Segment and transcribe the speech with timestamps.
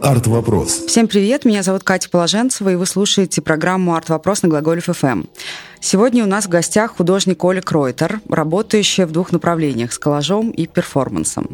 [0.00, 0.84] Арт-вопрос.
[0.86, 5.24] Всем привет, меня зовут Катя Положенцева, и вы слушаете программу «Арт-вопрос» на Глаголев ФМ.
[5.80, 10.66] Сегодня у нас в гостях художник Оля Кройтер, работающая в двух направлениях– с коллажом и
[10.66, 11.50] перформансом.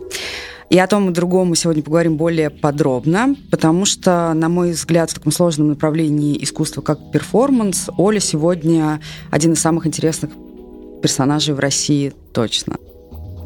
[0.68, 5.10] И о том и другом мы сегодня поговорим более подробно, потому что, на мой взгляд,
[5.10, 9.00] в таком сложном направлении искусства, как перформанс, Оля сегодня
[9.30, 10.30] один из самых интересных
[11.02, 12.76] персонажей в России точно.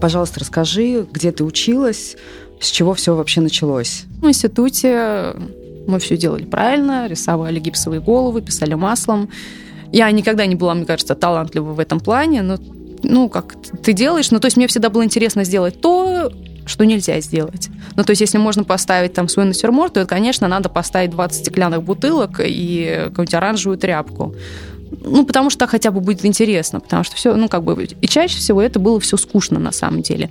[0.01, 2.17] Пожалуйста, расскажи, где ты училась,
[2.61, 4.05] с чего все вообще началось?
[4.21, 5.35] В институте
[5.87, 9.29] мы все делали правильно, рисовали гипсовые головы, писали маслом.
[9.93, 12.59] Я никогда не была, мне кажется, талантлива в этом плане, но
[13.03, 16.33] ну, как ты делаешь, ну, то есть мне всегда было интересно сделать то,
[16.67, 17.69] что нельзя сделать.
[17.97, 21.83] Ну, то есть, если можно поставить там свой натюрморт, то, конечно, надо поставить 20 стеклянных
[21.83, 24.35] бутылок и какую-нибудь оранжевую тряпку.
[25.01, 28.39] Ну, потому что хотя бы будет интересно, потому что все, ну, как бы, и чаще
[28.39, 30.31] всего это было все скучно на самом деле.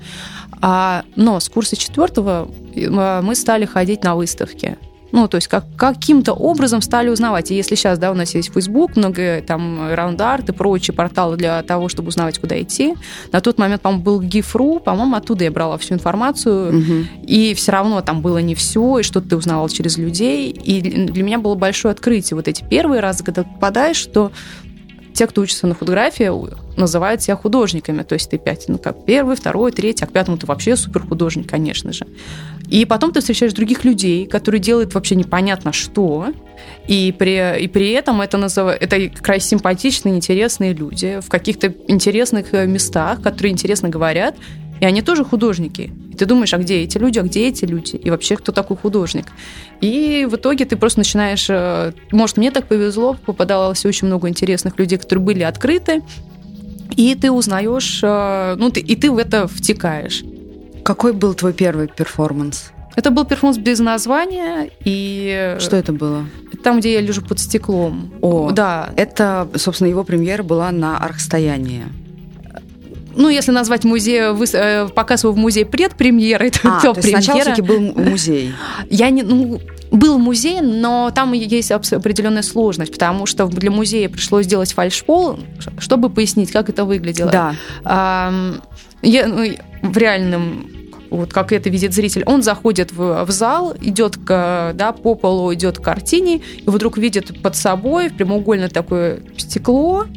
[0.66, 4.78] А, но с курса четвертого э, мы стали ходить на выставки.
[5.12, 7.52] Ну, то есть как, каким-то образом стали узнавать.
[7.52, 11.62] И если сейчас, да, у нас есть Facebook, много там раунд-арт и прочие порталы для
[11.64, 12.96] того, чтобы узнавать, куда идти.
[13.34, 16.70] На тот момент, по-моему, был GIF.ru, по-моему, оттуда я брала всю информацию.
[16.70, 16.94] Угу.
[17.28, 20.50] И все равно там было не все, и что-то ты узнавал через людей.
[20.50, 24.32] И для меня было большое открытие вот эти первые разы, когда ты попадаешь, что
[25.14, 26.32] те, кто учится на фотографии,
[26.78, 28.04] называют себя художниками.
[28.04, 31.06] То есть ты пять, ну как первый, второй, третий, а к пятому ты вообще супер
[31.08, 32.06] художник, конечно же.
[32.70, 36.34] И потом ты встречаешь других людей, которые делают вообще непонятно что,
[36.88, 38.68] и при, и при этом это, назыв...
[38.68, 44.36] это как раз симпатичные, интересные люди в каких-то интересных э, местах, которые интересно говорят,
[44.84, 45.92] и они тоже художники.
[46.12, 47.96] И ты думаешь, а где эти люди, а где эти люди?
[47.96, 49.28] И вообще, кто такой художник?
[49.80, 51.46] И в итоге ты просто начинаешь...
[51.50, 56.02] Э, может, мне так повезло, попадалось очень много интересных людей, которые были открыты,
[56.98, 60.26] и ты узнаешь, э, ну, ты, и ты в это втекаешь.
[60.84, 62.72] Какой был твой первый перформанс?
[62.98, 65.56] Это был перформанс без названия и...
[65.62, 66.26] Что это было?
[66.62, 68.14] Там, где я лежу под стеклом.
[68.22, 68.90] О, да.
[68.98, 71.86] Это, собственно, его премьера была на архстоянии
[73.16, 77.22] ну, если назвать музей, вы, э, показ его в музее предпремьеры, а, то, то премьера...
[77.22, 78.54] сначала все-таки был музей.
[78.90, 79.60] Я не, ну,
[79.92, 85.40] был музей, но там есть определенная сложность, потому что для музея пришлось сделать фальшпол,
[85.80, 87.32] чтобы пояснить, как это выглядело.
[87.32, 87.56] Да.
[87.84, 88.34] А,
[89.02, 89.46] я, ну,
[89.82, 90.68] в реальном
[91.14, 95.54] вот как это видит зритель, он заходит в, в зал, идет к, да, по полу
[95.54, 100.08] идет к картине, и вдруг видит под собой прямоугольное такое стекло,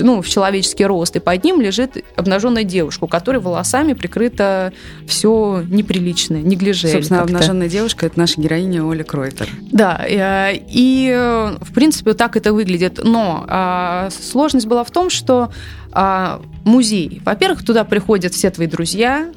[0.00, 4.72] ну, в человеческий рост, и под ним лежит обнаженная девушка, у которой волосами прикрыто
[5.06, 6.88] все неприличное, неглиже.
[6.88, 9.48] Собственно, обнаженная девушка– это наша героиня Оля Кройтер.
[9.72, 11.12] Да, э, и,
[11.60, 13.00] в принципе, так это выглядит.
[13.02, 15.50] Но а, сложность была в том, что
[15.92, 19.30] а, музей, во-первых, туда приходят все твои друзья,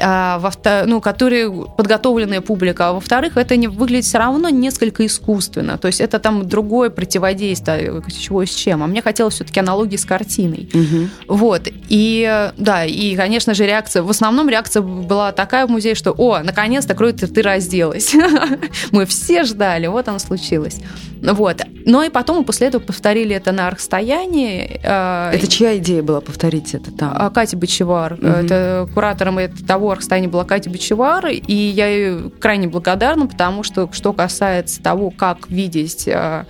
[0.00, 0.52] а, во
[0.86, 6.00] ну, которые подготовленная публика, а во-вторых, это не выглядит все равно несколько искусственно, то есть
[6.00, 8.82] это там другое противодействие, чего с чем.
[8.82, 10.70] А мне хотелось все-таки аналогии с картиной.
[10.72, 11.36] Угу.
[11.36, 11.68] Вот.
[11.88, 16.40] И да, и, конечно же, реакция, в основном реакция была такая в музее, что, о,
[16.40, 18.14] наконец-то, Крой, ты, разделась.
[18.92, 20.80] Мы все ждали, вот оно случилось.
[21.22, 21.62] Вот.
[21.84, 24.80] Но и потом мы после этого повторили это на архстоянии.
[24.84, 27.12] А, это чья идея была повторить это там?
[27.14, 28.14] А, Катя Бочевар.
[28.14, 28.26] Угу.
[28.26, 29.38] Это куратором
[29.82, 35.10] того архстояния была Катя Бочевар, и я ей крайне благодарна, потому что, что касается того,
[35.10, 36.46] как видеть а,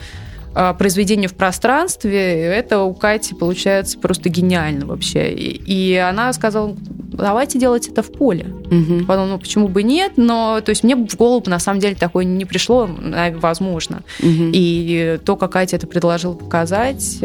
[0.75, 5.33] произведение в пространстве, это у Кати получается просто гениально вообще.
[5.33, 8.49] И, и она сказала, давайте делать это в поле.
[8.67, 9.07] Угу.
[9.07, 12.27] Потом, ну почему бы нет, но то есть мне в голову на самом деле такое
[12.27, 12.87] не пришло,
[13.37, 14.03] возможно.
[14.19, 14.51] Угу.
[14.53, 17.21] И то, как Катя это предложила показать,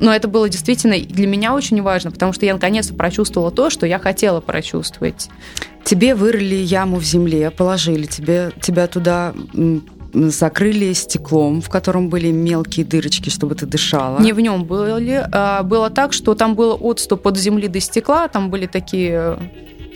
[0.00, 3.86] но это было действительно для меня очень важно, потому что я наконец-то прочувствовала то, что
[3.86, 5.28] я хотела прочувствовать.
[5.84, 9.34] Тебе вырыли яму в земле, положили тебе, тебя туда
[10.12, 14.20] закрыли стеклом, в котором были мелкие дырочки, чтобы ты дышала.
[14.20, 15.26] Не в нем были.
[15.32, 19.38] А, было так, что там было отступ от земли до стекла, там были такие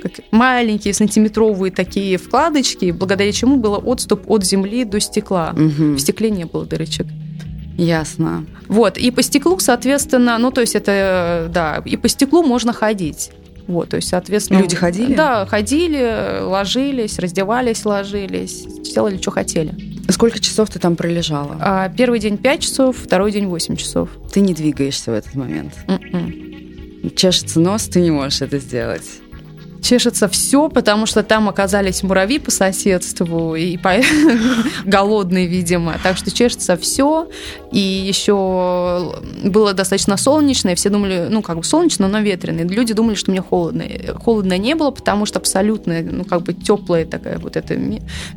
[0.03, 5.54] как маленькие сантиметровые такие вкладочки, благодаря чему было отступ от земли до стекла.
[5.54, 5.95] Угу.
[5.95, 7.07] В стекле не было дырочек.
[7.77, 8.47] Ясно.
[8.69, 13.30] Вот, и по стеклу, соответственно, ну, то есть это, да, и по стеклу можно ходить.
[13.66, 14.59] Вот, то есть, соответственно...
[14.59, 15.15] Люди ходили?
[15.15, 19.74] Да, ходили, ложились, раздевались, ложились, делали, что хотели.
[20.09, 21.57] Сколько часов ты там пролежала?
[21.60, 24.10] А, первый день 5 часов, второй день 8 часов.
[24.33, 25.74] Ты не двигаешься в этот момент?
[25.86, 26.13] Mm-mm.
[26.13, 27.10] М-м.
[27.15, 29.22] Чешется нос, ты не можешь это сделать.
[29.83, 33.97] Чешется все, потому что там оказались муравьи по соседству и по...
[34.84, 35.97] голодные, видимо.
[36.03, 37.29] Так что чешется все.
[37.73, 39.15] И еще
[39.45, 42.63] было достаточно солнечно, и все думали, ну, как бы солнечно, но ветрено.
[42.63, 43.84] Люди думали, что мне холодно.
[44.21, 47.77] Холодно не было, потому что абсолютно, ну, как бы теплое такое вот это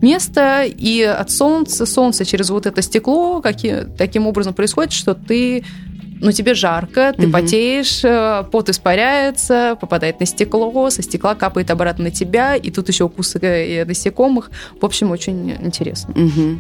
[0.02, 0.64] место.
[0.66, 5.64] И от солнца, солнце через вот это стекло какие, таким образом происходит, что ты
[6.22, 7.34] ну тебе жарко, ты угу.
[7.34, 12.88] потеешь, э, пот испаряется, попадает на стекло, со стекла капает обратно на тебя, и тут
[12.88, 14.52] еще укусы э, насекомых.
[14.80, 16.14] В общем, очень интересно.
[16.14, 16.60] Угу.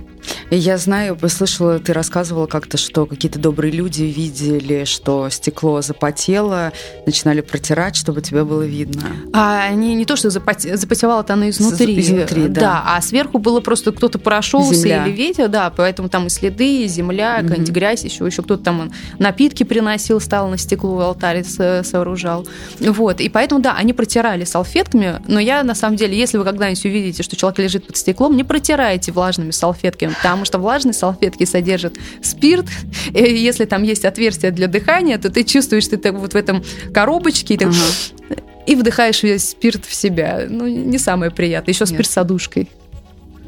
[0.52, 6.72] Я знаю, послышала, ты рассказывала как-то, что какие-то добрые люди видели, что стекло запотело,
[7.06, 9.04] начинали протирать, чтобы тебе было видно.
[9.34, 10.78] А они не то, что запоте...
[10.78, 12.00] запотевало-то оно изнутри.
[12.00, 12.62] Изнутри, да.
[12.62, 15.06] Да, а сверху было просто кто-то прошелся земля.
[15.06, 17.48] или ветер, да, поэтому там и следы, и земля, угу.
[17.48, 22.48] какая-нибудь грязь, еще, еще кто-то там напитки напитки приносил, стал на стекло алтарь сооружал.
[22.80, 23.22] Вот.
[23.22, 27.22] И поэтому, да, они протирали салфетками, но я, на самом деле, если вы когда-нибудь увидите,
[27.22, 32.66] что человек лежит под стеклом, не протирайте влажными салфетками, потому что влажные салфетки содержат спирт,
[33.14, 36.64] и если там есть отверстие для дыхания, то ты чувствуешь, что ты вот в этом
[36.94, 38.42] коробочке, и, так, ага.
[38.66, 40.46] и вдыхаешь весь спирт в себя.
[40.50, 41.74] Ну, не самое приятное.
[41.74, 42.70] Еще спирт с одушкой.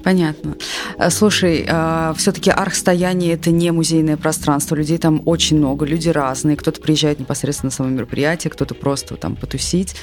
[0.03, 0.55] Понятно.
[0.97, 4.75] Э, слушай, э, все-таки архстояние это не музейное пространство.
[4.75, 6.55] Людей там очень много, люди разные.
[6.55, 9.95] Кто-то приезжает непосредственно на само мероприятие, кто-то просто там потусить.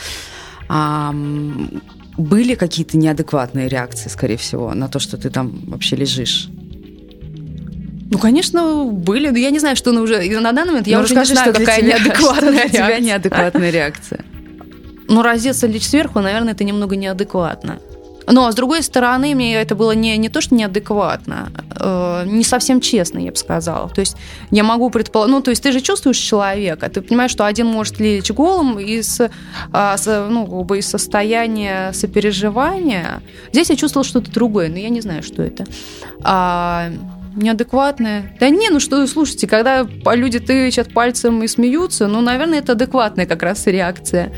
[2.17, 6.49] Были какие-то неадекватные реакции, скорее всего, на то, что ты там вообще лежишь?
[8.11, 9.29] Ну, конечно, были.
[9.31, 11.53] Но я не знаю, что на уже на данный момент я ну, уже не знаю,
[11.53, 14.25] какая тебя, неадекватная что для тебя неадекватная реакция.
[15.09, 17.81] Ну, раздеться лечь сверху, наверное, это немного неадекватно.
[18.27, 22.81] Но, с другой стороны, мне это было не, не то, что неадекватно, э, не совсем
[22.81, 23.89] честно, я бы сказала.
[23.89, 24.17] То есть
[24.51, 25.35] я могу предположить...
[25.35, 29.21] Ну, то есть ты же чувствуешь человека, ты понимаешь, что один может лечь голым из,
[29.21, 29.31] э,
[29.73, 33.23] с, ну, как бы из состояния сопереживания.
[33.53, 35.65] Здесь я чувствовала что-то другое, но я не знаю, что это.
[36.23, 36.91] А,
[37.37, 38.37] неадекватное.
[38.41, 43.27] Да не, ну что, слушайте, когда люди тычат пальцем и смеются, ну, наверное, это адекватная
[43.27, 44.33] как раз реакция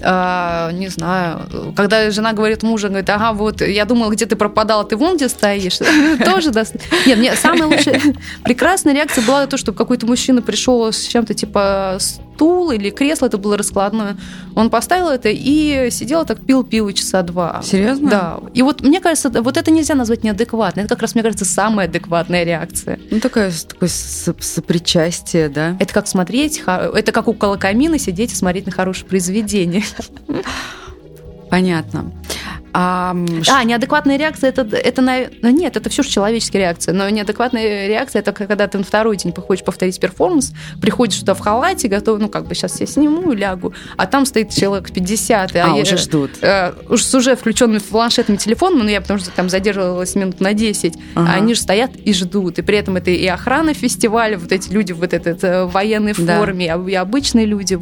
[0.00, 4.84] э, не знаю, когда жена говорит мужу, говорит, ага, вот, я думала, где ты пропадала,
[4.84, 5.78] ты вон где стоишь.
[6.24, 6.76] Тоже даст.
[7.06, 8.00] Нет, мне самая лучшая,
[8.44, 11.98] прекрасная реакция была то, что какой-то мужчина пришел с чем-то типа
[12.38, 14.16] стул или кресло, это было раскладное.
[14.54, 17.60] Он поставил это и сидел так, пил пиво часа два.
[17.64, 18.10] Серьезно?
[18.10, 18.40] Да.
[18.54, 20.84] И вот мне кажется, вот это нельзя назвать неадекватной.
[20.84, 23.00] Это как раз, мне кажется, самая адекватная реакция.
[23.10, 25.76] Ну, такое, такое сопричастие, да?
[25.80, 29.82] Это как смотреть, это как около камина сидеть и смотреть на хорошее произведение.
[31.50, 32.12] Понятно.
[32.72, 33.16] А,
[33.50, 35.26] а неадекватная реакция это, это на...
[35.42, 36.94] Ну, нет, это все же человеческая реакция.
[36.94, 41.40] Но неадекватная реакция это когда ты на второй день хочешь повторить перформанс, приходишь туда в
[41.40, 45.56] халате, готов, ну как бы сейчас я сниму, лягу, а там стоит человек 50.
[45.56, 46.30] А, а уже я, ждут.
[46.42, 50.52] Э, уж с уже включенным планшетным телефоном, ну я потому что там задерживалась минут на
[50.52, 51.30] 10, ага.
[51.30, 52.58] а они же стоят и ждут.
[52.58, 56.12] И при этом это и охрана фестиваля, вот эти люди в вот этой э, военной
[56.12, 56.90] форме, да.
[56.90, 57.78] и обычные люди.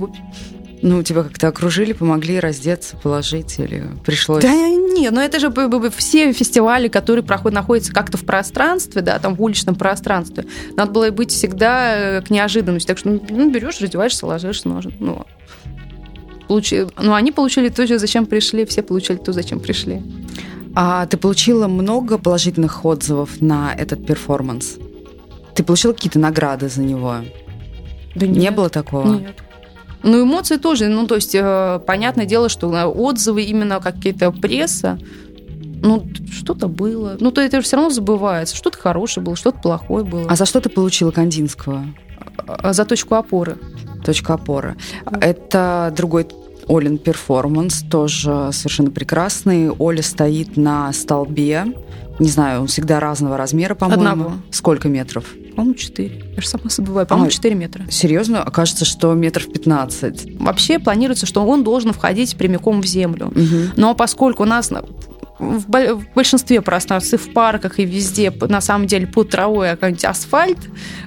[0.82, 4.42] Ну, тебя как-то окружили, помогли раздеться, положить или пришлось?
[4.42, 5.52] Да нет, но это же
[5.96, 10.46] все фестивали, которые проходят, находятся как-то в пространстве, да, там в уличном пространстве.
[10.76, 12.86] Надо было быть всегда э, к неожиданности.
[12.86, 15.26] Так что ну, ну берешь, раздеваешься, ложишься, ну, ну,
[16.48, 16.86] получи...
[17.00, 20.02] ну, они получили то, зачем пришли, все получили то, зачем пришли.
[20.74, 24.76] А ты получила много положительных отзывов на этот перформанс?
[25.54, 27.16] Ты получила какие-то награды за него?
[28.14, 28.36] Да нет.
[28.36, 29.14] Не было такого?
[29.14, 29.36] Нет.
[30.06, 30.86] Ну, эмоции тоже.
[30.86, 34.98] Ну, то есть, э, понятное дело, что отзывы именно какие-то пресса,
[35.82, 37.16] ну, что-то было.
[37.18, 38.56] Ну, то это все равно забывается.
[38.56, 40.26] Что-то хорошее было, что-то плохое было.
[40.28, 41.84] А за что ты получила Кандинского?
[42.46, 43.58] А, за точку опоры.
[44.04, 44.76] Точка опоры.
[45.20, 46.28] Это другой
[46.68, 49.70] Олин перформанс, тоже совершенно прекрасный.
[49.70, 51.64] Оля стоит на столбе.
[52.20, 54.02] Не знаю, он всегда разного размера, по-моему.
[54.02, 54.32] Одного.
[54.50, 55.24] Сколько метров?
[55.56, 56.24] По-моему, 4.
[56.36, 57.06] Я же сама забываю.
[57.06, 57.86] По-моему, а, 4 метра.
[57.90, 58.42] Серьезно?
[58.42, 60.38] Окажется, что метров 15.
[60.38, 63.28] Вообще планируется, что он должен входить прямиком в землю.
[63.28, 63.72] Угу.
[63.76, 64.70] Но поскольку у нас
[65.38, 65.66] в,
[66.14, 70.58] большинстве пространств, и в парках, и везде, на самом деле, под травой какой-нибудь асфальт,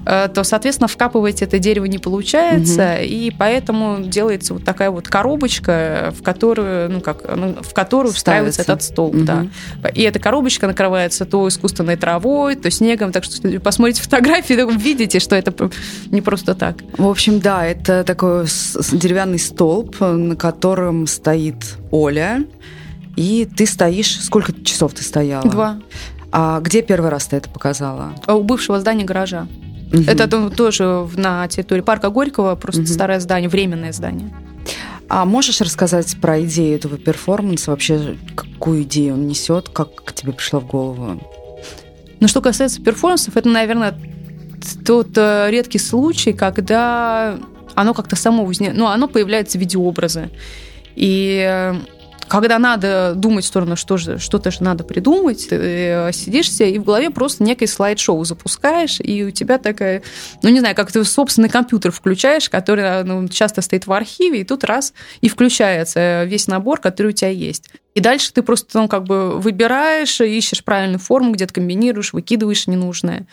[0.05, 3.03] э, то, соответственно, вкапывать это дерево не получается, угу.
[3.05, 8.61] и поэтому делается вот такая вот коробочка, в которую, ну, как, ну, в которую встраивается
[8.61, 9.23] этот столб, угу.
[9.23, 9.47] да.
[9.93, 15.35] И эта коробочка накрывается то искусственной травой, то снегом, так что посмотрите фотографии, видите, что
[15.35, 15.53] это
[16.11, 16.77] не просто так.
[16.97, 18.45] В общем, да, это такой
[18.91, 22.43] деревянный столб, на котором стоит Оля,
[23.19, 24.17] и ты стоишь...
[24.21, 25.43] Сколько часов ты стояла?
[25.43, 25.79] Два.
[26.31, 28.13] А где первый раз ты это показала?
[28.25, 29.45] А у бывшего здания гаража.
[29.91, 30.03] Угу.
[30.07, 32.87] Это тоже на территории парка Горького, просто угу.
[32.87, 34.33] старое здание, временное здание.
[35.09, 37.71] А можешь рассказать про идею этого перформанса?
[37.71, 39.67] Вообще, какую идею он несет?
[39.67, 41.21] Как тебе пришло в голову?
[42.21, 43.99] Ну, что касается перформансов, это, наверное,
[44.85, 47.37] тот э, редкий случай, когда
[47.75, 50.29] оно как-то само возникает, ну, оно появляется в виде образа.
[50.95, 51.75] И э,
[52.29, 56.77] когда надо думать в сторону, что же, что-то же надо придумать, ты э, сидишься и
[56.77, 60.03] в голове просто некое слайд-шоу запускаешь, и у тебя такая,
[60.43, 64.41] ну не знаю, как ты собственный компьютер включаешь, который э, ну, часто стоит в архиве,
[64.41, 67.69] и тут раз и включается весь набор, который у тебя есть.
[67.95, 73.25] И дальше ты просто ну, как бы выбираешь, ищешь правильную форму, где-то комбинируешь, выкидываешь ненужное.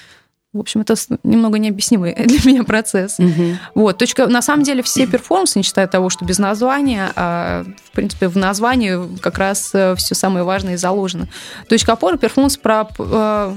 [0.56, 3.18] В общем, это немного необъяснимый для меня процесс.
[3.18, 3.58] Угу.
[3.75, 7.90] Вот, точка, на самом деле все перформансы, не считая того, что без названия, а, в
[7.92, 11.28] принципе, в названии как раз э, все самое важное и заложено.
[11.68, 13.54] Точка опоры перформанс про э,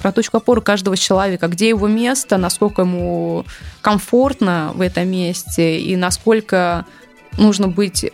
[0.00, 3.44] про точку опоры каждого человека, где его место, насколько ему
[3.80, 6.86] комфортно в этом месте и насколько
[7.36, 8.10] нужно быть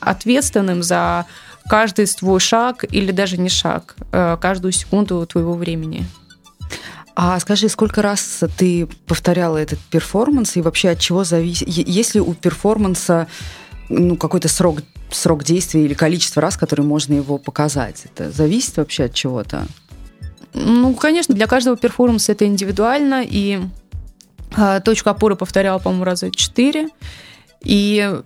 [0.00, 1.26] ответственным за
[1.68, 6.06] каждый твой шаг или даже не шаг, э, каждую секунду твоего времени.
[7.14, 11.68] А скажи, сколько раз ты повторяла этот перформанс и вообще от чего зависит?
[11.68, 13.28] Есть ли у перформанса
[13.88, 14.78] ну, какой-то срок,
[15.10, 18.04] срок действия или количество раз, который можно его показать?
[18.04, 19.66] Это зависит вообще от чего-то?
[20.54, 23.60] Ну, конечно, для каждого перформанса это индивидуально, и
[24.56, 26.88] э, точку опоры повторяла, по-моему, раза четыре.
[27.62, 28.20] И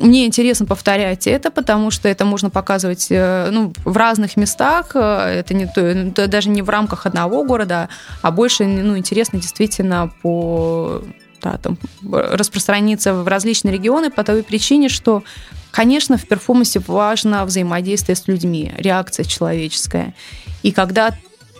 [0.00, 4.92] мне интересно повторять это, потому что это можно показывать э, ну, в разных местах.
[4.94, 7.88] Э, это, не, это даже не в рамках одного города,
[8.22, 11.02] а больше ну, интересно действительно по
[11.42, 15.22] да, там, распространиться в различные регионы по той причине, что,
[15.70, 20.14] конечно, в перформансе важно взаимодействие с людьми, реакция человеческая.
[20.62, 21.14] И когда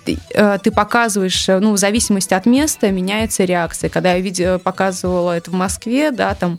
[0.04, 3.90] ты, э, ты показываешь, ну, в зависимости от места меняется реакция.
[3.90, 6.59] Когда я видела, показывала это в Москве, да, там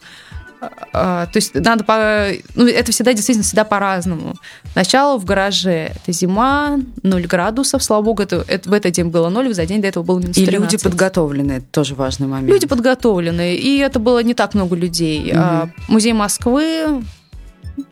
[0.61, 2.27] то есть надо по...
[2.55, 4.35] Ну, это всегда действительно всегда по-разному.
[4.75, 5.91] Начало в гараже.
[5.95, 9.81] Это зима, 0 градусов, слава богу, это, это, в этот день было 0, за день
[9.81, 10.53] до этого было минус 13.
[10.53, 12.49] И люди подготовленные, это тоже важный момент.
[12.49, 15.33] Люди подготовленные, и это было не так много людей.
[15.33, 15.71] Угу.
[15.87, 17.03] Музей Москвы,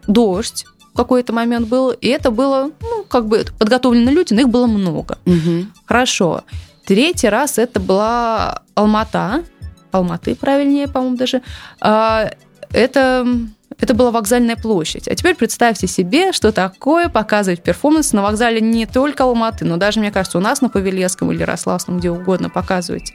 [0.08, 4.68] дождь, какой-то момент был, и это было, ну, как бы подготовленные люди, но их было
[4.68, 5.18] много.
[5.26, 5.68] Угу.
[5.86, 6.44] Хорошо.
[6.86, 9.44] Третий раз это была Алмата,
[9.92, 11.42] Алматы, правильнее, по-моему, даже.
[12.72, 13.26] Это
[13.80, 15.08] это была вокзальная площадь.
[15.08, 20.00] А теперь представьте себе, что такое показывать перформанс на вокзале не только Алматы, но даже,
[20.00, 23.14] мне кажется, у нас на Павелецком или Рославском, где угодно показывать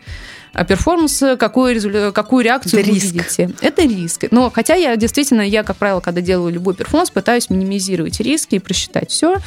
[0.54, 3.12] а перформанс, какую, какую реакцию это вы риск.
[3.12, 3.50] видите.
[3.61, 4.26] Это риск.
[4.30, 8.58] Но хотя я действительно, я, как правило, когда делаю любой перформанс, пытаюсь минимизировать риски и
[8.61, 9.38] просчитать все.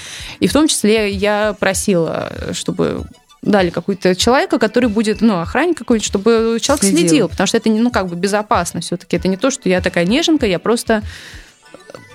[0.42, 3.04] И в том числе я просила, чтобы
[3.41, 7.08] дали какого-то человека, который будет, ну, охранник какой-нибудь, чтобы человек следил.
[7.08, 9.15] следил, потому что это, ну, как бы безопасно все-таки.
[9.15, 11.03] Это не то, что я такая неженка, я просто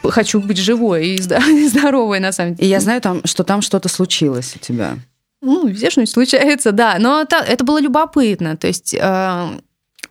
[0.02, 1.18] хочу быть живой и
[1.68, 2.66] здоровой, на самом деле.
[2.66, 4.96] И я знаю, там, что там что-то случилось у тебя.
[5.40, 6.96] Ну, везде что-нибудь случается, да.
[6.98, 8.56] Но это, это было любопытно.
[8.56, 8.98] То есть э,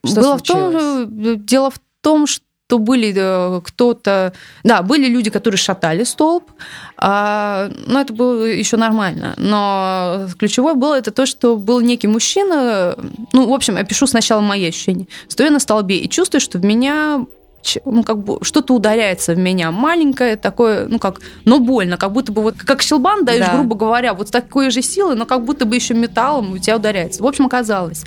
[0.06, 0.76] что было случилось?
[0.76, 4.32] в том, дело в том, что то были э, кто-то...
[4.64, 6.50] Да, были люди, которые шатали столб,
[6.96, 9.34] а, но это было еще нормально.
[9.36, 12.96] Но ключевое было это то, что был некий мужчина,
[13.34, 15.08] ну, в общем, я пишу сначала мои ощущения.
[15.28, 17.26] Стою на столбе и чувствую, что в меня
[17.84, 22.32] ну, как бы что-то ударяется в меня маленькое, такое, ну, как, но больно, как будто
[22.32, 23.56] бы вот, как щелбан даешь, да.
[23.56, 26.78] грубо говоря, вот с такой же силой, но как будто бы еще металлом у тебя
[26.78, 27.22] ударяется.
[27.22, 28.06] В общем, оказалось,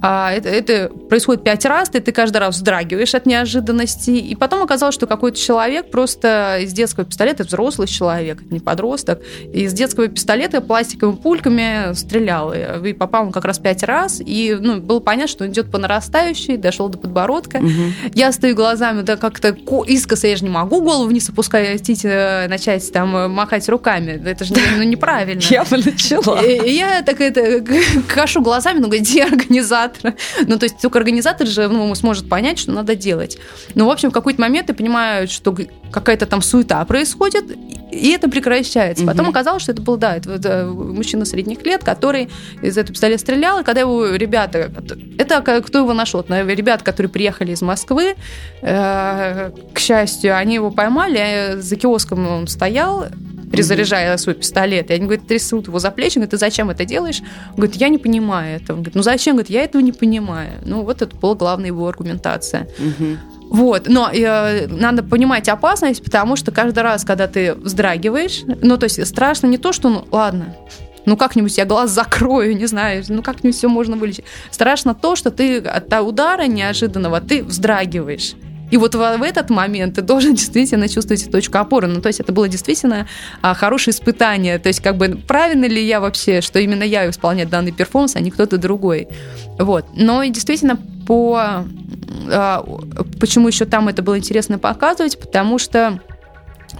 [0.00, 4.10] а, это, это происходит пять раз, и ты каждый раз вздрагиваешь от неожиданности.
[4.10, 9.20] И потом оказалось, что какой-то человек просто из детского пистолета, взрослый человек, не подросток,
[9.52, 12.52] из детского пистолета пластиковыми пульками стрелял.
[12.52, 15.78] И попал он как раз пять раз, и ну, было понятно, что он идет по
[15.78, 17.56] нарастающей, дошел до подбородка.
[17.56, 18.12] Угу.
[18.14, 22.92] Я стою глазами, да как-то искоса я же не могу голову вниз опускать, э, начать
[22.92, 24.22] там э, махать руками.
[24.24, 25.40] Это же ну, неправильно.
[25.50, 26.40] Я бы начала.
[26.40, 27.64] И я так это
[28.06, 29.87] кашу глазами, ну где организация?
[29.88, 30.14] Организатора.
[30.46, 33.38] Ну, то есть только организатор же ну, сможет понять, что надо делать.
[33.74, 35.56] Ну, в общем, в какой-то момент ты понимаешь, что
[35.90, 37.44] какая-то там суета происходит,
[37.90, 39.04] и это прекращается.
[39.04, 39.12] Угу.
[39.12, 42.28] Потом оказалось, что это был, да, это, это мужчина средних лет, который
[42.62, 44.70] из этого пистолета стрелял, и когда его ребята...
[45.18, 46.24] Это кто его нашел?
[46.28, 48.16] Ребята, которые приехали из Москвы,
[48.62, 53.06] э, к счастью, они его поймали, а за киоском он стоял,
[53.50, 54.90] перезаряжая свой пистолет.
[54.90, 57.20] И они, говорят, трясут его за плечи, говорят, ты зачем это делаешь?
[57.50, 58.76] Он говорит, я не понимаю этого.
[58.76, 59.36] Он говорит, ну зачем?
[59.36, 60.52] Говорит, я этого не понимаю.
[60.64, 62.68] Ну вот это была главная его аргументация.
[63.50, 68.84] Вот, но э, надо понимать опасность, потому что каждый раз, когда ты вздрагиваешь, ну, то
[68.84, 70.54] есть страшно не то, что, ну, ладно,
[71.06, 74.24] ну как-нибудь я глаз закрою, не знаю, ну как-нибудь все можно вылечить.
[74.50, 78.34] Страшно то, что ты от удара неожиданного ты вздрагиваешь.
[78.70, 81.86] И вот в, этот момент ты должен действительно чувствовать точку опоры.
[81.88, 83.06] Ну, то есть это было действительно
[83.42, 84.58] а, хорошее испытание.
[84.58, 88.20] То есть как бы правильно ли я вообще, что именно я исполняю данный перформанс, а
[88.20, 89.08] не кто-то другой.
[89.58, 89.86] Вот.
[89.94, 91.64] Но и действительно по...
[92.30, 92.64] А,
[93.20, 95.18] почему еще там это было интересно показывать?
[95.18, 96.00] Потому что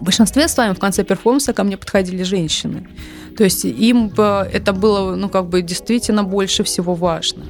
[0.00, 2.88] в большинстве своем в конце перформанса ко мне подходили женщины.
[3.36, 7.44] То есть им это было, ну, как бы действительно больше всего важно.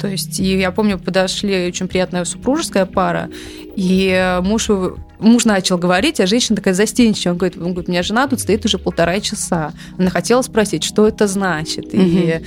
[0.00, 3.28] То есть, и я помню, подошли очень приятная супружеская пара,
[3.76, 4.70] и муж,
[5.18, 7.32] муж начал говорить, а женщина такая застенчивая.
[7.32, 9.72] Он говорит, он говорит, у меня жена тут стоит уже полтора часа.
[9.98, 11.86] Она хотела спросить, что это значит.
[11.86, 12.02] Угу.
[12.02, 12.40] И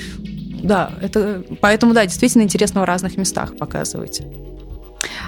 [0.64, 4.22] да, это, поэтому, да, действительно интересно в разных местах показывать.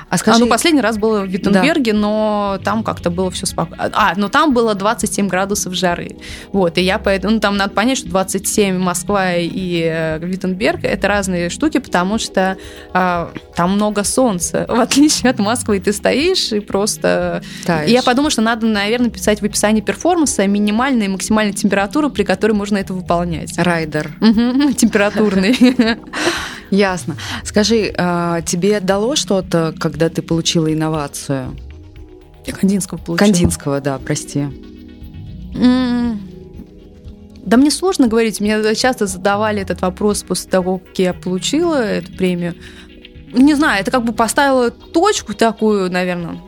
[0.10, 0.38] А, скажи...
[0.38, 2.00] а ну последний раз было в Виттенберге, да.
[2.00, 3.92] но там как-то было все спокойно.
[3.94, 6.18] А, ну там было 27 градусов жары.
[6.52, 11.08] Вот, и я поэтому, ну там надо понять, что 27 Москва и э, Виттенберг это
[11.08, 12.58] разные штуки, потому что
[12.94, 15.80] э, там много солнца, в отличие от Москвы.
[15.80, 17.42] Ты стоишь и просто...
[17.66, 17.90] Таешь.
[17.90, 22.24] И я подумала, что надо, наверное, писать в описании перформанса минимальная и максимальная температура, при
[22.24, 23.58] которой можно это выполнять.
[23.58, 24.16] Райдер.
[24.22, 25.56] Угу, температурный.
[26.72, 27.16] Ясно.
[27.44, 31.56] Скажи, а, тебе дало что-то, когда ты получила инновацию?
[32.46, 33.28] Я Кандинского получила.
[33.28, 34.46] Кандинского, да, прости.
[37.46, 38.42] Да мне сложно говорить.
[38.42, 42.56] Мне часто задавали этот вопрос после того, как я получила эту премию.
[43.34, 46.40] Не знаю, это как бы поставило точку такую, наверное,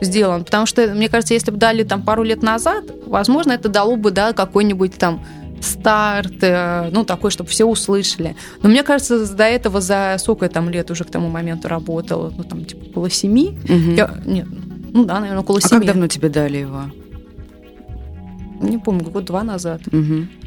[0.00, 0.44] сделан.
[0.44, 4.10] Потому что, мне кажется, если бы дали там пару лет назад, возможно, это дало бы,
[4.10, 5.24] да, какой-нибудь там
[5.60, 8.36] старт, э, ну, такой, чтобы все услышали.
[8.62, 12.32] Но мне кажется, до этого за сколько я там лет уже к тому моменту работала,
[12.36, 13.58] ну, там, типа, около семи.
[13.64, 13.92] Угу.
[13.96, 14.46] Я, нет,
[14.92, 15.76] ну да, наверное, около семи.
[15.76, 16.84] А как давно тебе дали его?
[18.60, 19.82] не помню, год два назад.
[19.88, 19.96] Угу.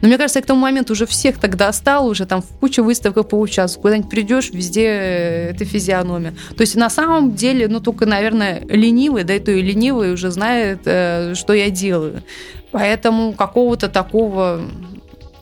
[0.02, 2.84] Но мне кажется, я к тому моменту уже всех тогда стал, уже там в кучу
[2.84, 3.84] выставок поучаствовал.
[3.84, 6.34] Куда-нибудь придешь, везде это физиономия.
[6.56, 10.32] То есть на самом деле, ну только, наверное, ленивый, да и то и ленивый уже
[10.32, 12.24] знает, э, что я делаю.
[12.72, 14.62] Поэтому какого-то такого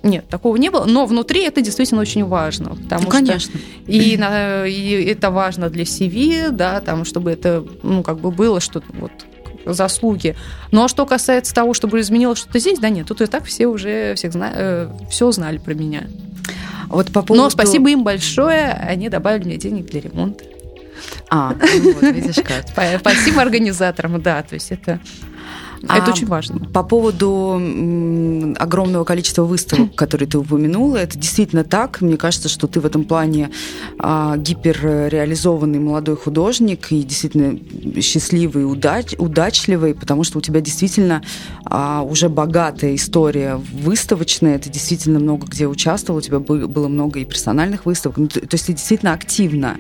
[0.03, 3.57] нет, такого не было, но внутри это действительно очень важно, потому ну, конечно.
[3.57, 4.15] что и,
[4.69, 9.11] и это важно для CV, да, там, чтобы это, ну, как бы было что-то вот
[9.65, 10.35] заслуги.
[10.71, 13.67] Ну а что касается того, чтобы изменилось что-то здесь, да нет, тут и так все
[13.67, 14.51] уже всех зна...
[14.53, 16.07] Э, все знали про меня.
[16.87, 17.43] Вот по поводу...
[17.43, 20.45] Но спасибо им большое, они добавили мне денег для ремонта.
[21.29, 22.65] А, ну вот, видишь как.
[22.99, 24.99] Спасибо организаторам, да, то есть это
[25.83, 26.59] это а очень важно.
[26.73, 27.53] По поводу
[28.57, 32.01] огромного количества выставок, которые ты упомянула, это действительно так.
[32.01, 33.51] Мне кажется, что ты в этом плане
[33.99, 37.59] а, гиперреализованный молодой художник и действительно
[38.01, 41.21] счастливый, удач, удачливый, потому что у тебя действительно
[41.65, 44.59] а, уже богатая история выставочная.
[44.59, 48.17] Ты действительно много где участвовал, у тебя было много и персональных выставок.
[48.17, 49.77] Ну, то есть ты действительно активно.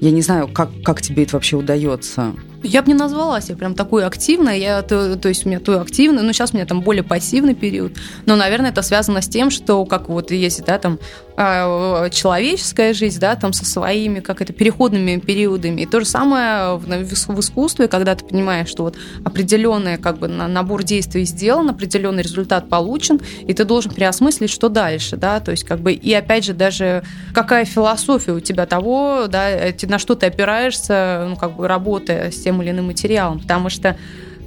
[0.00, 2.34] Я не знаю, как, как тебе это вообще удается.
[2.66, 4.60] Я бы не назвала себя прям такой активной.
[4.60, 7.54] Я, то, то есть у меня то активный, но сейчас у меня там более пассивный
[7.54, 7.92] период.
[8.26, 10.98] Но, наверное, это связано с тем, что как вот есть, да, там
[11.36, 15.82] человеческая жизнь, да, там со своими, как это, переходными периодами.
[15.82, 20.28] И то же самое в, в искусстве, когда ты понимаешь, что вот определенный как бы
[20.28, 25.64] набор действий сделан, определенный результат получен, и ты должен переосмыслить, что дальше, да, то есть
[25.64, 27.02] как бы, и опять же, даже
[27.34, 29.48] какая философия у тебя того, да,
[29.82, 33.90] на что ты опираешься, ну, как бы работая с тем или иным материалом, потому что
[33.90, 33.96] а,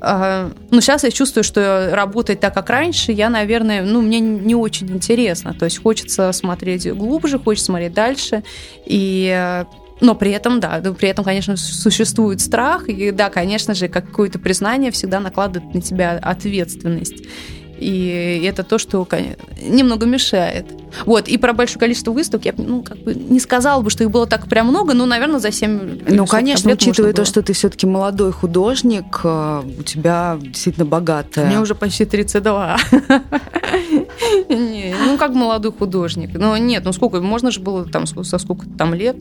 [0.02, 4.90] ну, сейчас я чувствую, что работать так, как раньше, я, наверное, ну, мне не очень
[4.90, 5.54] интересно.
[5.54, 8.44] То есть хочется смотреть глубже, хочется смотреть дальше.
[8.86, 9.66] И
[10.02, 14.92] но при этом, да, при этом, конечно, существует страх, и да, конечно же, какое-то признание
[14.92, 17.24] всегда накладывает на тебя ответственность.
[17.80, 19.08] И это то, что
[19.62, 20.66] немного мешает.
[21.06, 24.12] Вот, и про большое количество выставок я ну, как бы не сказала бы, что их
[24.12, 27.86] было так прям много, но, наверное, за 7 Ну, конечно, учитывая то, что ты все-таки
[27.86, 31.46] молодой художник, э, у тебя действительно богатая.
[31.48, 32.78] Мне уже почти 32.
[34.50, 36.32] Ну, как молодой художник.
[36.34, 39.16] Но нет, ну сколько, можно же было там со сколько там лет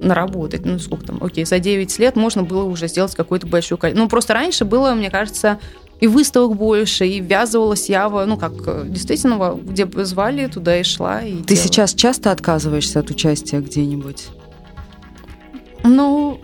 [0.00, 4.02] наработать, ну сколько там, окей, за 9 лет можно было уже сделать большое количество.
[4.02, 5.58] Ну просто раньше было, мне кажется,
[6.00, 10.82] и выставок больше, и ввязывалась я в, ну, как, э, действительно, где звали, туда и
[10.82, 11.22] шла.
[11.22, 11.66] И Ты делала.
[11.66, 14.28] сейчас часто отказываешься от участия где-нибудь?
[15.84, 16.40] Ну,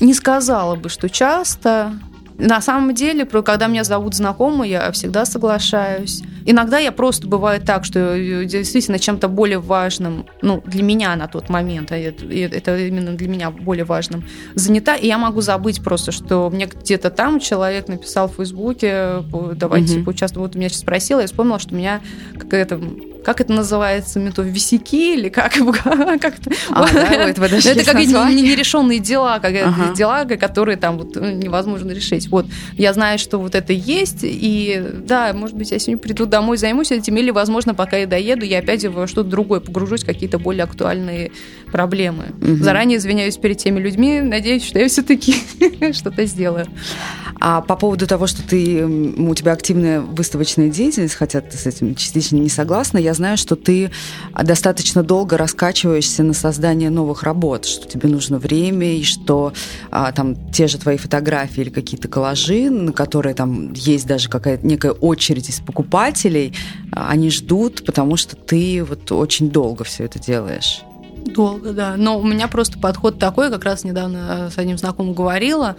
[0.00, 1.94] не сказала бы, что часто.
[2.42, 6.22] На самом деле, когда меня зовут знакомые, я всегда соглашаюсь.
[6.44, 11.28] Иногда я просто бывает так, что э, действительно чем-то более важным, ну, для меня на
[11.28, 14.24] тот момент, а это, именно для меня более важным,
[14.56, 19.22] занята, и я могу забыть просто, что мне где-то там человек написал в Фейсбуке,
[19.54, 20.06] давайте угу.
[20.06, 20.46] поучаствуем.
[20.48, 22.00] Вот меня сейчас спросила, я вспомнила, что у меня
[22.36, 22.80] какая-то
[23.24, 25.52] как это называется, метод висяки или как,
[25.84, 26.50] как это?
[26.70, 29.94] А, да, это это какие-то нерешенные дела, как, ага.
[29.94, 32.28] дела, которые там вот ну, невозможно решить.
[32.28, 36.56] Вот я знаю, что вот это есть, и да, может быть, я сегодня приду домой,
[36.56, 40.64] займусь этим, или, возможно, пока я доеду, я опять во что-то другое погружусь, какие-то более
[40.64, 41.32] актуальные
[41.72, 42.26] проблемы.
[42.40, 42.62] Угу.
[42.62, 45.34] Заранее извиняюсь перед теми людьми, надеюсь, что я все-таки
[45.92, 46.66] что-то сделаю.
[47.44, 51.96] А по поводу того, что ты, у тебя активная выставочная деятельность, хотя ты с этим
[51.96, 53.90] частично не согласна, я знаю, что ты
[54.40, 59.52] достаточно долго раскачиваешься на создание новых работ, что тебе нужно время, и что
[59.90, 64.64] а, там те же твои фотографии или какие-то коллажи, на которые там есть даже какая-то
[64.64, 66.54] некая очередь из покупателей,
[66.92, 70.82] а, они ждут, потому что ты вот очень долго все это делаешь.
[71.26, 71.94] Долго, да.
[71.96, 75.76] Но у меня просто подход такой, как раз недавно с одним знакомым говорила,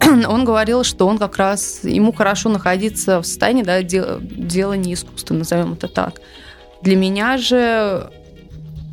[0.28, 5.34] он говорил, что он как раз, ему хорошо находиться в состоянии да, дел, делания искусства,
[5.34, 6.20] назовем это так.
[6.82, 8.10] Для меня же,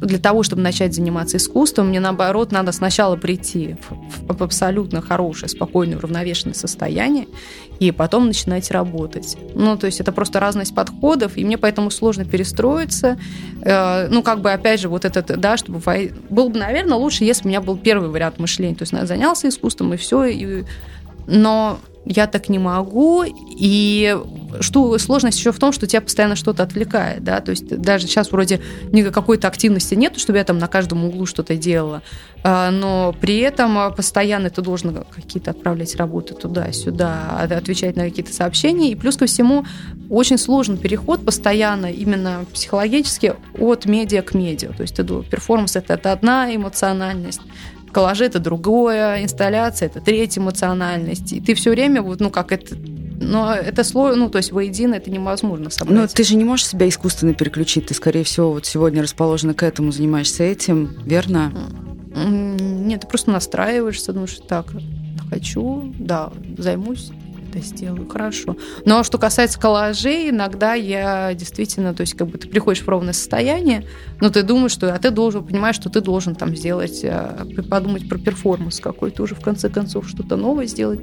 [0.01, 5.49] для того, чтобы начать заниматься искусством, мне наоборот надо сначала прийти в, в абсолютно хорошее,
[5.49, 7.27] спокойное, уравновешенное состояние,
[7.79, 9.37] и потом начинать работать.
[9.55, 13.17] Ну, то есть это просто разность подходов, и мне поэтому сложно перестроиться.
[13.61, 15.81] Э, ну, как бы, опять же, вот этот, да, чтобы...
[16.29, 18.75] Было бы, наверное, лучше, если бы у меня был первый вариант мышления.
[18.75, 20.63] То есть я занялся искусством, и все, и
[21.29, 24.17] но я так не могу, и
[24.61, 28.31] что сложность еще в том, что тебя постоянно что-то отвлекает, да, то есть даже сейчас
[28.31, 28.61] вроде
[29.13, 32.01] какой-то активности нет, чтобы я там на каждом углу что-то делала,
[32.43, 38.91] а, но при этом постоянно ты должен какие-то отправлять работы туда-сюда, отвечать на какие-то сообщения,
[38.91, 39.65] и плюс ко всему
[40.09, 46.11] очень сложный переход постоянно именно психологически от медиа к медиа, то есть перформанс это, это
[46.11, 47.41] одна эмоциональность,
[47.91, 51.33] коллажи это другое, инсталляция это третья эмоциональность.
[51.33, 52.75] И ты все время вот, ну, как это
[53.21, 55.97] но это слой, ну, то есть воедино это невозможно собрать.
[55.97, 57.87] Но ты же не можешь себя искусственно переключить.
[57.87, 61.51] Ты, скорее всего, вот сегодня расположена к этому, занимаешься этим, верно?
[62.15, 64.67] Нет, ты просто настраиваешься, думаешь, так,
[65.29, 67.11] хочу, да, займусь
[67.49, 68.55] это сделаю, хорошо.
[68.85, 73.13] Но что касается коллажей, иногда я действительно, то есть как бы ты приходишь в ровное
[73.13, 73.85] состояние,
[74.21, 78.07] но ты думаешь, что, а ты должен, понимаешь, что ты должен там сделать, э, подумать
[78.07, 81.01] про перформанс какой-то уже в конце концов что-то новое сделать.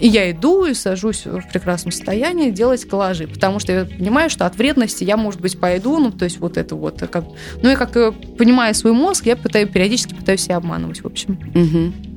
[0.00, 4.46] И я иду и сажусь в прекрасном состоянии делать коллажи, потому что я понимаю, что
[4.46, 7.24] от вредности я, может быть, пойду, ну, то есть вот это вот, как...
[7.62, 11.38] ну, я как э, понимаю свой мозг, я пытаюсь, периодически пытаюсь себя обманывать, в общем.
[11.54, 12.07] Угу.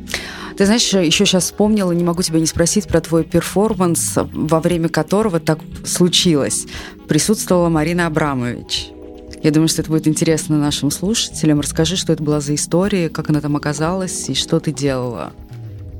[0.57, 4.89] Ты знаешь, еще сейчас вспомнила, не могу тебя не спросить про твой перформанс, во время
[4.89, 6.65] которого так случилось.
[7.07, 8.91] Присутствовала Марина Абрамович.
[9.43, 11.61] Я думаю, что это будет интересно нашим слушателям.
[11.61, 15.33] Расскажи, что это была за история, как она там оказалась и что ты делала.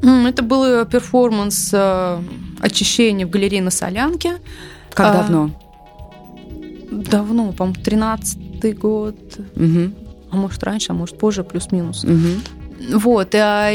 [0.04, 2.22] Это был перформанс э,
[2.60, 4.34] очищения в галерее на Солянке.
[4.94, 5.52] Как а, давно?
[6.92, 9.16] Давно, по-моему, 13-й год.
[9.56, 9.92] Угу.
[10.32, 12.04] А может, раньше, а может, позже, плюс-минус.
[12.04, 12.98] Угу.
[12.98, 13.36] Вот.
[13.36, 13.72] А,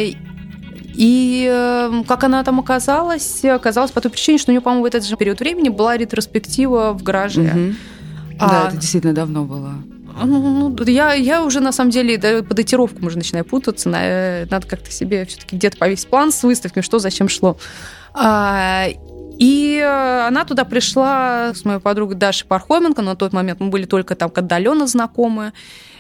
[0.97, 4.87] и эм, как она там оказалась, оказалось по той причине, что у нее, по-моему, в
[4.87, 7.43] этот же период времени была ретроспектива в гараже.
[7.43, 7.75] Угу.
[8.39, 9.75] А, да, это действительно давно было.
[10.25, 13.89] Ну, ну, я, я уже на самом деле да, по датировкам уже начинаю путаться.
[13.89, 17.59] На, надо как-то себе все-таки где-то повесить план с выставками, что зачем шло.
[18.15, 18.87] А,
[19.39, 23.03] и э, она туда пришла с моей подругой Дашей Пархоменко.
[23.03, 25.53] На тот момент мы были только там отдаленно знакомы.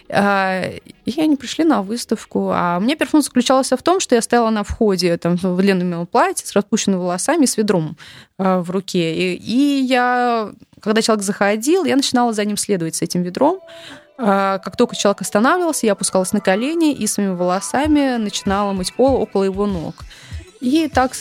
[0.08, 0.62] А,
[1.04, 2.50] и они пришли на выставку.
[2.52, 6.46] А мне перформанс заключался в том, что я стояла на входе там, в длинном платье
[6.46, 7.96] с распущенными волосами с ведром
[8.38, 9.14] а, в руке.
[9.14, 13.60] И, и я, когда человек заходил, я начинала за ним следовать с этим ведром.
[14.18, 19.16] А, как только человек останавливался, я опускалась на колени и своими волосами начинала мыть пол
[19.16, 19.94] около его ног.
[20.66, 21.12] И так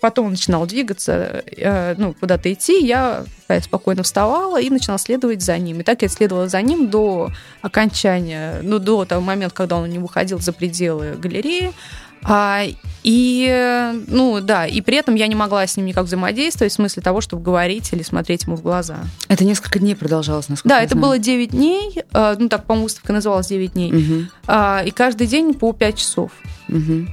[0.00, 3.26] потом начинал двигаться, э, ну, куда-то идти, я
[3.60, 5.80] спокойно вставала и начинала следовать за ним.
[5.80, 7.28] И так я следовала за ним до
[7.60, 11.74] окончания, ну, до того момента, когда он не выходил за пределы галереи.
[12.22, 12.62] А,
[13.02, 17.02] и, ну, да, и при этом я не могла с ним никак взаимодействовать, в смысле
[17.02, 19.00] того, чтобы говорить или смотреть ему в глаза.
[19.28, 21.02] Это несколько дней продолжалось, насколько Да, это знаю.
[21.02, 23.92] было 9 дней, э, ну, так, по-моему, выставка называлась 9 дней.
[23.92, 24.86] Угу.
[24.86, 26.30] И каждый день по 5 часов.
[26.70, 27.06] Угу.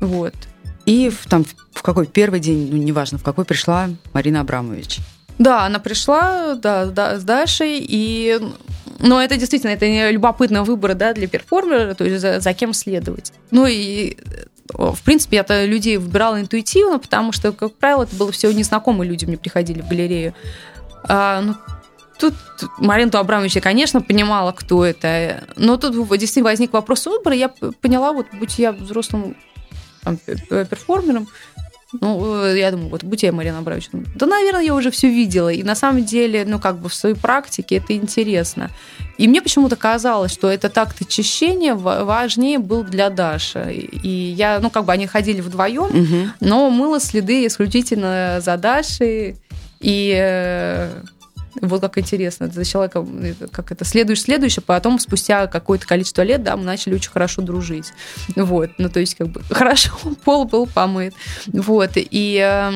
[0.00, 0.34] Вот.
[0.90, 4.98] И в, там, в какой первый день, ну, неважно, в какой пришла Марина Абрамович.
[5.38, 8.40] Да, она пришла да, да, с Дашей, и
[8.98, 13.32] но это действительно это любопытный выбор да, для перформера, то есть за, за кем следовать.
[13.52, 14.16] Ну и
[14.72, 19.26] в принципе, я-то людей выбирала интуитивно, потому что, как правило, это было все незнакомые люди
[19.26, 20.34] мне приходили в галерею.
[21.04, 21.54] А, ну,
[22.18, 22.34] тут
[22.78, 27.48] Марину Абрамовича, конечно, понимала, кто это, но тут действительно возник вопрос выбора, я
[27.80, 29.36] поняла, вот будь я взрослым
[30.02, 31.28] там, перформером,
[32.00, 35.48] Ну, э, я думаю, вот будь я Марина Абрамович, да, наверное, я уже все видела.
[35.48, 38.70] И на самом деле, ну, как бы в своей практике это интересно.
[39.18, 43.72] И мне почему-то казалось, что это такт очищения важнее был для Даши.
[43.72, 46.30] И я, ну, как бы они ходили вдвоем, угу.
[46.40, 49.36] но мыла следы исключительно за Дашей.
[49.80, 51.02] И э,
[51.60, 53.08] вот как интересно, за человеком,
[53.52, 57.92] как это, следуешь, следующее, потом спустя какое-то количество лет, да, мы начали очень хорошо дружить.
[58.36, 59.90] Вот, ну, то есть, как бы, хорошо,
[60.24, 61.14] пол был помыт.
[61.46, 62.38] Вот, и...
[62.42, 62.72] Э,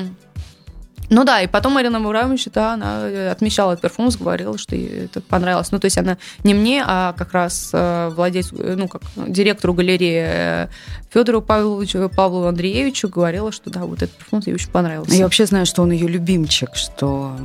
[1.10, 5.20] ну да, и потом Марина Абрамович, да, она отмечала этот перформанс, говорила, что ей это
[5.20, 5.70] понравилось.
[5.70, 10.24] Ну, то есть она не мне, а как раз э, владельцу, ну, как директору галереи
[10.26, 10.68] э,
[11.12, 15.14] Федору Павловичу, Павлу Андреевичу говорила, что да, вот этот перформанс ей очень понравился.
[15.14, 17.36] Я вообще знаю, что он ее любимчик, что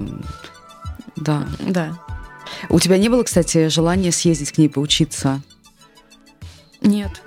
[1.15, 1.47] да.
[1.59, 1.99] Да.
[2.69, 5.41] У тебя не было, кстати, желания съездить к ней поучиться?
[6.81, 7.21] Нет.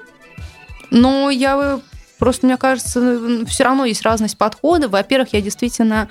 [0.91, 1.81] Но я
[2.19, 4.89] просто, мне кажется, все равно есть разность подхода.
[4.89, 6.09] Во-первых, я действительно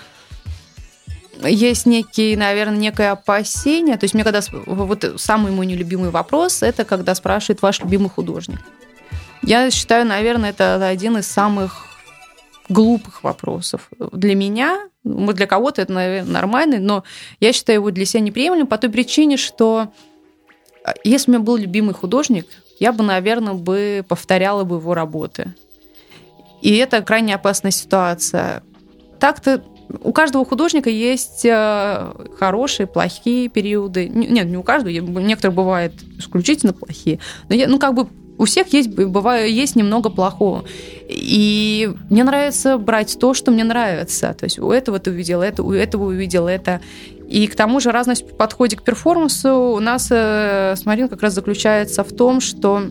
[1.44, 3.98] есть некие, наверное, некое опасение.
[3.98, 4.42] То есть мне когда...
[4.66, 8.60] Вот самый мой нелюбимый вопрос, это когда спрашивает ваш любимый художник.
[9.44, 11.88] Я считаю, наверное, это один из самых
[12.70, 13.90] глупых вопросов.
[14.12, 17.04] Для меня, для кого-то это, наверное, нормально, но
[17.40, 19.92] я считаю его для себя неприемлемым по той причине, что
[20.84, 22.48] а, если у меня был любимый художник,
[22.80, 25.54] я бы, наверное, бы повторяла бы его работы.
[26.62, 28.64] И это крайне опасная ситуация.
[29.20, 29.64] Так-то
[30.04, 34.08] у каждого художника есть э, хорошие, плохие периоды.
[34.08, 37.20] Нет, не у каждого, некоторые бывают исключительно плохие.
[37.50, 38.08] Но я, ну, как бы
[38.41, 40.63] у всех есть, бывает, есть немного плохого.
[41.08, 44.34] И мне нравится брать то, что мне нравится.
[44.34, 46.82] То есть у этого ты увидел это, у этого увидел это.
[47.30, 51.21] И к тому же разность в подходе к перформансу у нас э, с Мариной как
[51.21, 52.82] раз заключается в том, что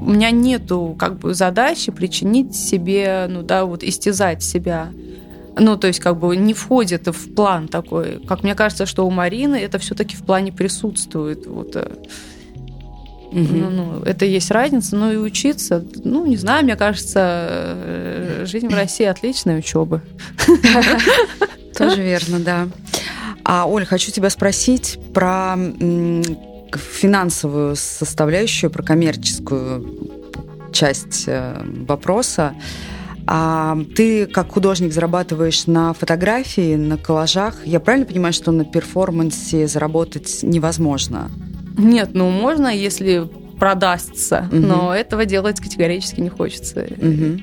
[0.00, 4.88] у меня нету как бы задачи причинить себе, ну да, вот истязать себя.
[5.58, 8.22] Ну, то есть, как бы не входит в план такой.
[8.26, 11.46] Как мне кажется, что у Марины это все-таки в плане присутствует.
[11.46, 11.90] Вот, э,
[13.32, 13.54] Угу.
[13.54, 18.68] Ну, ну, это есть разница, ну и учиться, ну, не знаю, мне кажется, э, жизнь
[18.68, 20.02] в России отличная учеба.
[21.76, 22.68] Тоже верно, да.
[23.44, 25.56] А, Оль, хочу тебя спросить про
[26.74, 30.20] финансовую составляющую, про коммерческую
[30.72, 32.54] часть э, вопроса.
[33.26, 37.64] А ты как художник зарабатываешь на фотографии, на коллажах.
[37.64, 41.30] Я правильно понимаю, что на перформансе заработать невозможно?
[41.76, 44.56] Нет, ну можно, если продастся, угу.
[44.60, 46.80] но этого делать категорически не хочется.
[46.80, 47.40] Угу.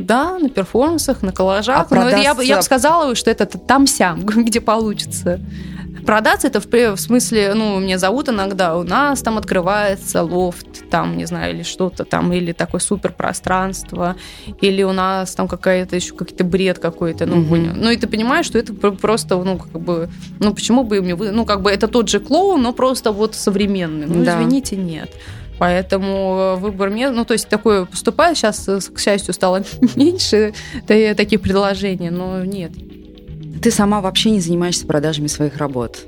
[0.00, 1.76] Да, на перформансах, на коллажах.
[1.78, 2.16] А продастся...
[2.16, 5.40] Но я, я бы сказала, что это там-сям, где получится.
[6.06, 11.16] Продаться это в, в смысле, ну, меня зовут иногда, у нас там открывается лофт, там,
[11.16, 14.16] не знаю, или что-то там, или такое супер пространство,
[14.60, 17.56] или у нас там какая-то еще какой-то бред какой-то, ну, угу.
[17.56, 20.08] ну, и ты понимаешь, что это просто, ну, как бы,
[20.38, 24.06] ну, почему бы мне, ну, как бы это тот же клоун, но просто вот современный.
[24.06, 24.36] Ну, да.
[24.36, 25.10] извините, нет.
[25.60, 29.62] Поэтому выбор мест, ну, то есть такое поступает, сейчас, к счастью, стало
[29.94, 30.54] меньше
[30.86, 32.72] таких предложений, но нет,
[33.60, 35.98] ты сама вообще не занимаешься продажами своих работ?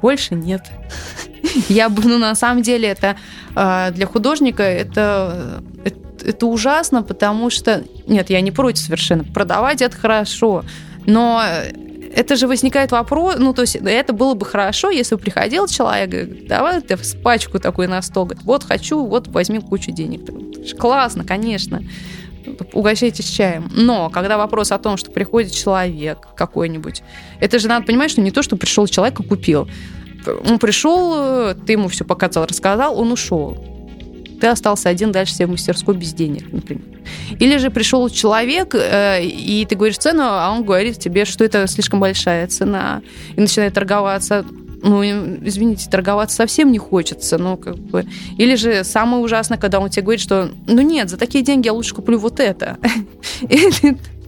[0.00, 0.62] Больше нет.
[1.68, 3.16] Я бы, ну, на самом деле, это
[3.56, 9.24] а, для художника это, это, это ужасно, потому что, нет, я не против совершенно.
[9.24, 10.64] Продавать это хорошо,
[11.06, 11.42] но
[12.14, 16.46] это же возникает вопрос, ну, то есть это было бы хорошо, если бы приходил человек,
[16.48, 20.22] давай ты пачку такой на стол, говорит, вот хочу, вот возьми кучу денег.
[20.78, 21.82] Классно, конечно
[22.72, 23.68] угощайтесь чаем.
[23.72, 27.02] Но когда вопрос о том, что приходит человек какой-нибудь,
[27.38, 29.68] это же надо понимать, что не то, что пришел человек и купил.
[30.48, 33.56] Он пришел, ты ему все показал, рассказал, он ушел.
[34.40, 36.84] Ты остался один дальше себе в мастерской без денег, например.
[37.38, 41.66] Или же пришел человек, э, и ты говоришь цену, а он говорит тебе, что это
[41.66, 43.02] слишком большая цена,
[43.36, 44.44] и начинает торговаться
[44.82, 48.06] ну, извините, торговаться совсем не хочется, ну, как бы.
[48.38, 51.74] Или же самое ужасное, когда он тебе говорит, что, ну, нет, за такие деньги я
[51.74, 52.78] лучше куплю вот это.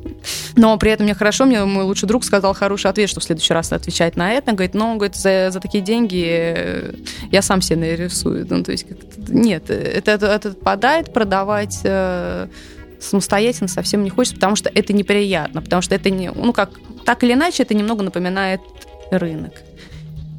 [0.56, 3.54] Но при этом мне хорошо, мне мой лучший друг сказал хороший ответ, что в следующий
[3.54, 4.52] раз отвечать на это.
[4.52, 6.94] Говорит, ну, говорит, за, за такие деньги э,
[7.30, 8.46] я сам себе нарисую.
[8.48, 8.86] Ну, то есть,
[9.28, 12.48] нет, это, это, это отпадает, продавать э,
[13.00, 16.70] самостоятельно совсем не хочется, потому что это неприятно, потому что это не, ну, как,
[17.04, 18.60] так или иначе, это немного напоминает
[19.10, 19.52] рынок.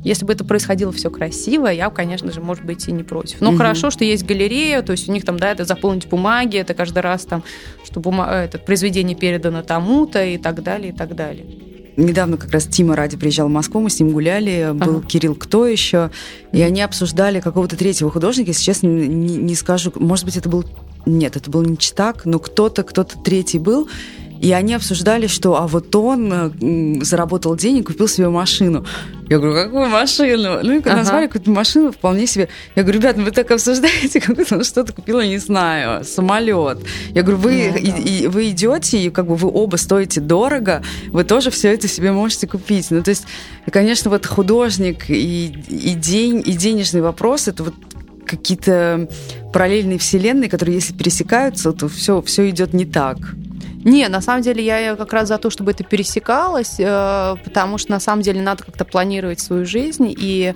[0.04, 3.40] Если бы это происходило все красиво, я, конечно же, может быть, и не против.
[3.42, 3.58] Но угу.
[3.58, 7.00] хорошо, что есть галерея, то есть у них там, да, это заполнить бумаги, это каждый
[7.00, 7.44] раз там,
[7.86, 8.28] что бума...
[8.30, 11.46] Э, это произведение передано тому-то и так далее, и так далее.
[11.96, 15.08] Недавно как раз Тима Ради приезжал в Москву, мы с ним гуляли, был ага.
[15.08, 16.10] Кирилл Кто еще,
[16.52, 20.66] и они обсуждали какого-то третьего художника, если честно, не, не скажу, может быть, это был...
[21.06, 23.90] Нет, это был не Читак, но кто-то, кто-то третий был,
[24.44, 28.86] И они обсуждали, что а вот он заработал денег, купил себе машину.
[29.30, 30.60] Я говорю, какую машину?
[30.62, 30.98] Ну, и ага.
[30.98, 32.50] назвали какую-то машину вполне себе.
[32.76, 36.80] Я говорю, ребят, ну вы так обсуждаете, как будто он что-то купил, не знаю, самолет.
[37.12, 37.80] Я говорю, вы, ну, да.
[37.80, 41.88] и, и, вы идете, и как бы вы оба стоите дорого, вы тоже все это
[41.88, 42.88] себе можете купить.
[42.92, 43.24] Ну, то есть,
[43.72, 47.76] конечно, вот художник и, и день, и денежный вопрос, это вот
[48.26, 49.08] какие-то
[49.54, 53.18] параллельные вселенные, которые, если пересекаются, то все, все идет не так.
[53.84, 57.92] Не, на самом деле я как раз за то, чтобы это пересекалось, э, потому что
[57.92, 60.14] на самом деле надо как-то планировать свою жизнь.
[60.18, 60.54] И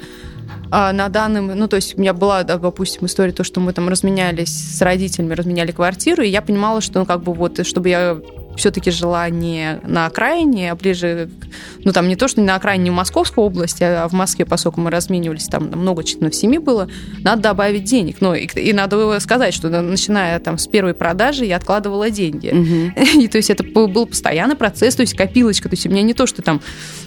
[0.71, 3.89] э, на данном, ну, то есть у меня была, допустим, история, то, что мы там
[3.89, 8.17] разменялись с родителями, разменяли квартиру, и я понимала, что, ну, как бы вот, чтобы я
[8.55, 11.29] все-таки жила не на окраине, а ближе,
[11.83, 15.45] ну там не то, что на окраине Московской области, а в Москве, поскольку мы разменивались,
[15.45, 16.89] там много членов семьи было,
[17.23, 18.17] надо добавить денег.
[18.19, 22.49] Ну и, и надо сказать, что начиная там с первой продажи я откладывала деньги.
[22.49, 23.21] Угу.
[23.23, 25.69] И то есть это был постоянный процесс, то есть копилочка.
[25.69, 26.61] То есть у меня не то, что там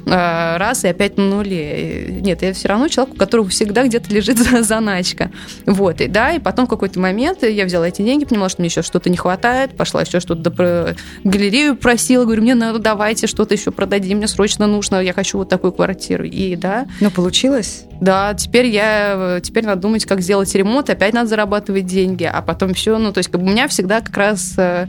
[0.06, 2.06] э, раз и опять на нуле.
[2.20, 5.30] Нет, я все равно человек, у которого всегда где-то лежит заначка.
[5.66, 8.68] Вот, и да, и потом в какой-то момент я взяла эти деньги, поняла, что мне
[8.68, 13.70] еще что-то не хватает, пошла еще что-то галерею просила, говорю, мне надо, давайте что-то еще
[13.70, 16.24] продадим, мне срочно нужно, я хочу вот такую квартиру.
[16.24, 16.86] И да.
[17.00, 17.84] Но получилось?
[18.00, 22.72] Да, теперь я, теперь надо думать, как сделать ремонт, опять надо зарабатывать деньги, а потом
[22.72, 24.88] все, ну, то есть как бы у меня всегда как раз э,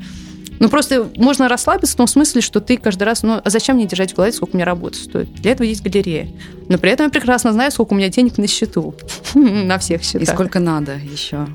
[0.59, 3.87] ну, просто можно расслабиться в том смысле, что ты каждый раз, ну, а зачем мне
[3.87, 5.33] держать в голове, сколько у меня работы стоит?
[5.33, 6.29] Для этого есть галерея.
[6.69, 8.95] Но при этом я прекрасно знаю, сколько у меня денег на счету,
[9.33, 10.21] на всех счетах.
[10.21, 11.45] И сколько надо еще.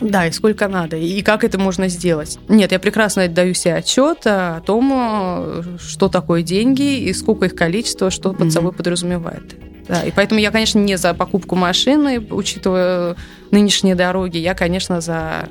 [0.00, 2.38] Да, и сколько надо, и как это можно сделать.
[2.48, 8.10] Нет, я прекрасно отдаю себе отчет о том, что такое деньги и сколько их количество,
[8.10, 9.56] что под собой подразумевает.
[9.88, 13.16] Да, и поэтому я, конечно, не за покупку машины, учитывая
[13.50, 15.48] нынешние дороги, я, конечно, за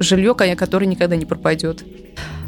[0.00, 1.84] жилье, которое никогда не пропадет.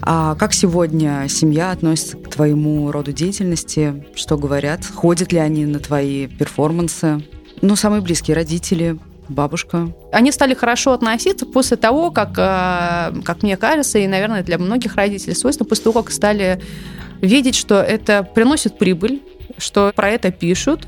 [0.02, 4.04] А как сегодня семья относится к твоему роду деятельности?
[4.14, 4.84] Что говорят?
[4.86, 7.22] Ходят ли они на твои перформансы?
[7.60, 8.98] Ну, самые близкие родители,
[9.30, 9.92] бабушка.
[10.12, 14.96] Они стали хорошо относиться после того, как, э, как мне кажется, и, наверное, для многих
[14.96, 16.60] родителей свойственно, после того, как стали
[17.20, 19.22] видеть, что это приносит прибыль,
[19.58, 20.86] что про это пишут,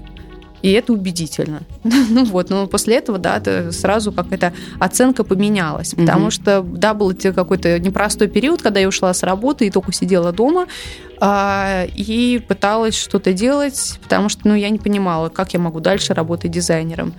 [0.62, 1.62] и это убедительно.
[1.84, 7.12] ну вот, но после этого, да, это сразу какая-то оценка поменялась, потому что, да, был
[7.12, 10.66] какой-то непростой период, когда я ушла с работы и только сидела дома
[11.20, 16.14] а, и пыталась что-то делать, потому что, ну, я не понимала, как я могу дальше
[16.14, 17.14] работать дизайнером.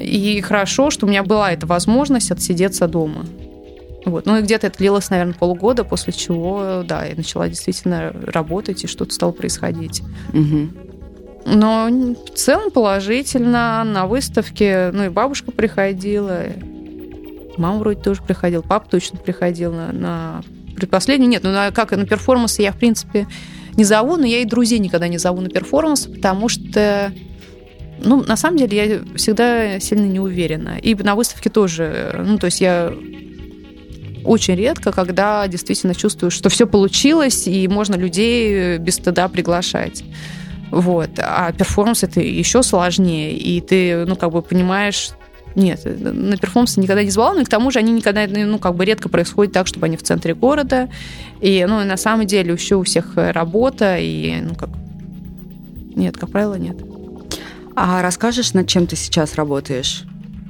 [0.00, 3.26] И хорошо, что у меня была эта возможность отсидеться дома.
[4.04, 4.26] Вот.
[4.26, 8.86] Ну и где-то это длилось, наверное, полгода, после чего, да, я начала действительно работать, и
[8.86, 10.02] что-то стало происходить.
[10.32, 10.68] Угу.
[11.46, 13.82] Но в целом положительно.
[13.84, 16.44] На выставке, ну и бабушка приходила,
[17.56, 20.42] мама вроде тоже приходила, папа точно приходил на, на
[20.76, 21.26] предпоследний.
[21.26, 23.26] Нет, ну на, как на перформансы я, в принципе,
[23.76, 27.12] не зову, но я и друзей никогда не зову на перформанс, потому что
[28.02, 30.78] ну, на самом деле, я всегда сильно не уверена.
[30.78, 32.22] И на выставке тоже.
[32.24, 32.92] Ну, то есть я
[34.24, 40.04] очень редко, когда действительно чувствую, что все получилось, и можно людей без стыда приглашать.
[40.70, 41.10] Вот.
[41.18, 43.36] А перформанс это еще сложнее.
[43.36, 45.10] И ты, ну, как бы понимаешь,
[45.54, 48.74] нет, на перформансы никогда не звала, но и к тому же они никогда, ну, как
[48.74, 50.88] бы редко происходит так, чтобы они в центре города.
[51.40, 54.70] И, ну, на самом деле еще у всех работа, и, ну, как...
[55.96, 56.76] Нет, как правило, нет.
[57.80, 60.02] А расскажешь, над чем ты сейчас работаешь?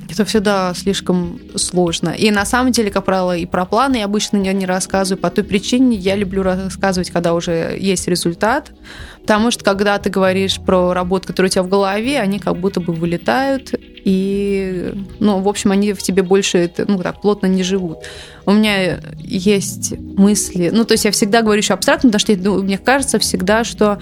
[0.09, 2.09] Это всегда слишком сложно.
[2.09, 5.21] И на самом деле, как правило, и про планы я обычно не, рассказываю.
[5.21, 8.73] По той причине я люблю рассказывать, когда уже есть результат.
[9.21, 12.81] Потому что когда ты говоришь про работу, которая у тебя в голове, они как будто
[12.81, 13.75] бы вылетают.
[14.07, 17.99] И, ну, в общем, они в тебе больше, ну, так, плотно не живут.
[18.47, 20.71] У меня есть мысли.
[20.73, 23.99] Ну, то есть я всегда говорю еще абстрактно, потому что ну, мне кажется всегда, что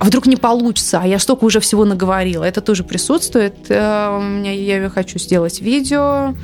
[0.00, 2.42] а вдруг не получится, а я столько уже всего наговорила.
[2.42, 3.54] Это тоже присутствует.
[3.68, 6.34] Э, у меня я хочу сделать видео.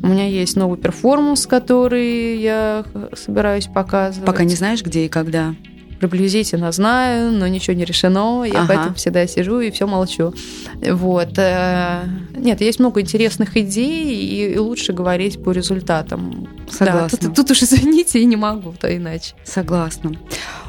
[0.00, 4.24] У меня есть новый перформанс, который я собираюсь показывать.
[4.24, 5.54] Пока не знаешь, где и когда?
[6.00, 8.44] приблизительно знаю, но ничего не решено.
[8.44, 8.68] Я ага.
[8.68, 10.34] поэтому всегда сижу и все молчу.
[10.86, 11.38] Вот.
[11.38, 12.02] Э,
[12.36, 16.46] нет, есть много интересных идей, и лучше говорить по результатам.
[16.70, 17.18] Согласна.
[17.18, 19.34] Да, тут, тут уж извините, и не могу, то иначе.
[19.44, 20.12] Согласна.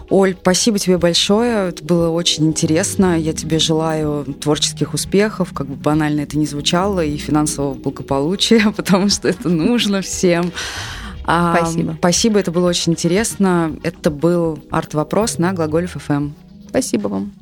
[0.10, 1.70] Оль, спасибо тебе большое.
[1.70, 3.20] Это было очень интересно.
[3.20, 9.10] Я тебе желаю творческих успехов, как бы банально это ни звучало, и финансового благополучия, потому
[9.10, 10.52] что это нужно всем.
[11.24, 11.96] А, спасибо.
[11.98, 13.76] Спасибо, это было очень интересно.
[13.82, 16.32] Это был арт-вопрос на Глаголев ФМ.
[16.70, 17.34] Спасибо вам.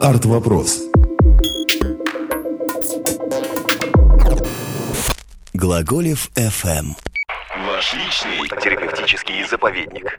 [0.00, 0.82] Арт-вопрос.
[5.54, 6.94] Глаголев FM.
[7.84, 10.18] Ваш личный терапевтический заповедник.